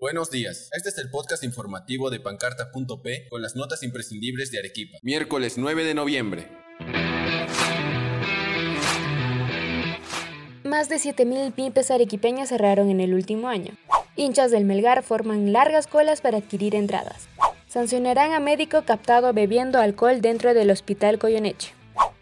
[0.00, 4.96] Buenos días, este es el podcast informativo de pancarta.p con las notas imprescindibles de Arequipa.
[5.02, 6.46] Miércoles 9 de noviembre.
[10.62, 13.72] Más de 7.000 pymes arequipeñas cerraron en el último año.
[14.14, 17.28] Hinchas del Melgar forman largas colas para adquirir entradas.
[17.66, 21.72] Sancionarán a médico captado bebiendo alcohol dentro del hospital Coyoneche.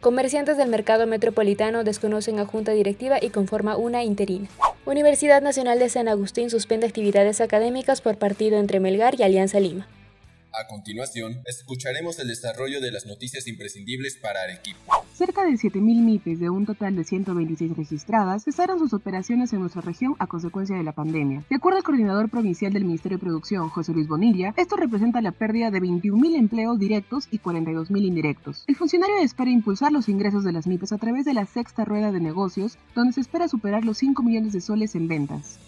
[0.00, 4.48] Comerciantes del mercado metropolitano desconocen a junta directiva y conforma una interina.
[4.86, 9.86] Universidad Nacional de San Agustín suspende actividades académicas por partido entre Melgar y Alianza Lima.
[10.56, 15.02] A continuación, escucharemos el desarrollo de las noticias imprescindibles para Arequipa.
[15.12, 19.80] Cerca de 7.000 MIPES de un total de 126 registradas cesaron sus operaciones en nuestra
[19.80, 21.42] región a consecuencia de la pandemia.
[21.50, 25.32] De acuerdo al coordinador provincial del Ministerio de Producción, José Luis Bonilla, esto representa la
[25.32, 28.62] pérdida de 21.000 empleos directos y 42.000 indirectos.
[28.68, 32.12] El funcionario espera impulsar los ingresos de las MIPES a través de la sexta rueda
[32.12, 35.58] de negocios, donde se espera superar los 5 millones de soles en ventas.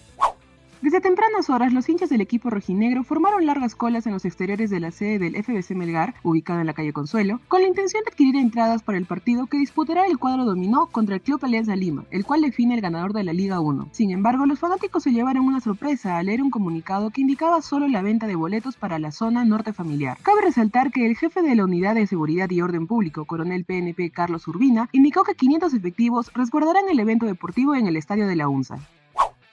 [0.83, 4.79] Desde tempranas horas, los hinchas del equipo rojinegro formaron largas colas en los exteriores de
[4.79, 8.37] la sede del FBC Melgar, ubicada en la calle Consuelo, con la intención de adquirir
[8.37, 12.27] entradas para el partido que disputará el cuadro dominó contra el Club Alianza Lima, el
[12.27, 13.89] cual define el ganador de la Liga 1.
[13.91, 17.89] Sin embargo, los fanáticos se llevaron una sorpresa al leer un comunicado que indicaba solo
[17.89, 20.19] la venta de boletos para la zona norte familiar.
[20.23, 24.11] Cabe resaltar que el jefe de la Unidad de Seguridad y Orden Público, coronel PNP
[24.11, 28.49] Carlos Urbina, indicó que 500 efectivos resguardarán el evento deportivo en el estadio de la
[28.49, 28.79] UNSA.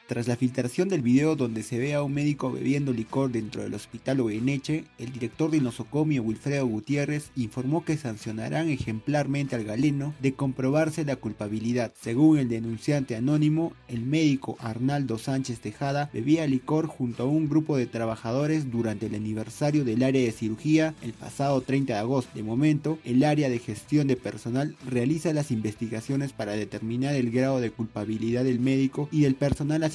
[0.06, 3.74] Tras la filtración del video donde se ve a un médico bebiendo licor dentro del
[3.74, 10.34] hospital Oeneche, el director de nosocomio Wilfredo Gutiérrez informó que sancionarán ejemplarmente al galeno de
[10.34, 11.94] comprobarse la culpabilidad.
[12.02, 17.78] Según el denunciante anónimo, el médico Arnaldo Sánchez Tejada bebía licor junto a un grupo
[17.78, 22.32] de trabajadores durante el aniversario del área de cirugía el pasado 30 de agosto.
[22.36, 27.62] De momento, el área de gestión de personal realiza las investigaciones para determinar el grado
[27.62, 29.93] de culpabilidad del médico y del personal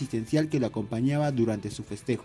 [0.50, 2.24] que lo acompañaba durante su festejo.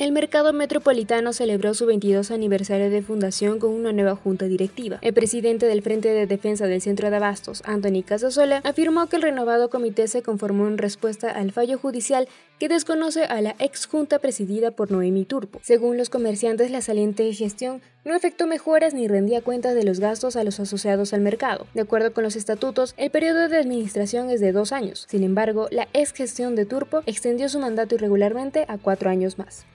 [0.00, 4.98] El Mercado Metropolitano celebró su 22 aniversario de fundación con una nueva junta directiva.
[5.02, 9.22] El presidente del Frente de Defensa del Centro de Abastos, Anthony Casasola, afirmó que el
[9.22, 14.18] renovado comité se conformó en respuesta al fallo judicial que desconoce a la ex junta
[14.20, 15.60] presidida por Noemi Turpo.
[15.62, 20.36] Según los comerciantes, la saliente gestión no efectuó mejoras ni rendía cuentas de los gastos
[20.36, 21.66] a los asociados al mercado.
[21.74, 25.06] De acuerdo con los estatutos, el periodo de administración es de dos años.
[25.08, 29.66] Sin embargo, la ex gestión de Turpo extendió su mandato irregularmente a cuatro años más.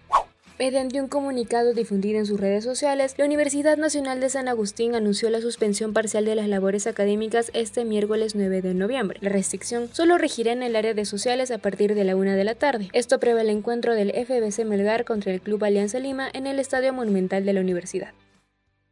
[0.57, 5.29] Mediante un comunicado difundido en sus redes sociales, la Universidad Nacional de San Agustín anunció
[5.29, 9.19] la suspensión parcial de las labores académicas este miércoles 9 de noviembre.
[9.21, 12.45] La restricción solo regirá en el área de sociales a partir de la una de
[12.45, 12.87] la tarde.
[12.93, 16.93] Esto prevé el encuentro del FBC Melgar contra el Club Alianza Lima en el Estadio
[16.93, 18.13] Monumental de la Universidad.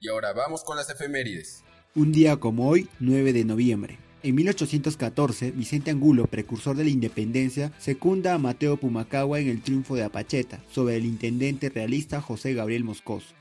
[0.01, 1.63] Y ahora vamos con las efemérides.
[1.95, 3.99] Un día como hoy, 9 de noviembre.
[4.23, 9.97] En 1814, Vicente Angulo, precursor de la independencia, secunda a Mateo Pumacagua en el triunfo
[9.97, 13.35] de Apacheta sobre el intendente realista José Gabriel Moscoso.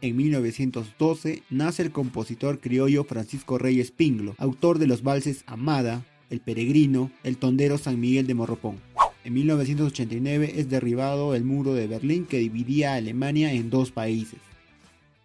[0.00, 6.40] En 1912 nace el compositor criollo Francisco Reyes Pinglo, autor de los valses Amada, El
[6.40, 8.80] Peregrino, El Tondero San Miguel de Morropón.
[9.24, 14.38] En 1989 es derribado el muro de Berlín que dividía a Alemania en dos países.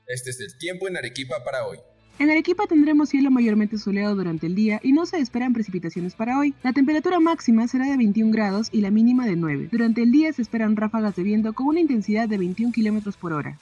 [0.07, 1.77] Este es el tiempo en Arequipa para hoy.
[2.19, 6.37] En Arequipa tendremos cielo mayormente soleado durante el día y no se esperan precipitaciones para
[6.37, 6.53] hoy.
[6.63, 9.69] La temperatura máxima será de 21 grados y la mínima de 9.
[9.71, 13.31] Durante el día se esperan ráfagas de viento con una intensidad de 21 kilómetros por
[13.31, 13.57] hora.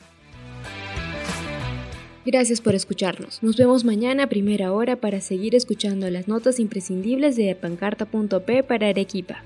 [2.25, 3.43] Gracias por escucharnos.
[3.43, 8.89] Nos vemos mañana a primera hora para seguir escuchando las notas imprescindibles de pancarta.p para
[8.89, 9.43] Arequipa.